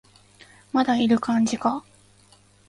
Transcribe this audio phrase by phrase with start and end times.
[0.73, 1.85] まだいる感じか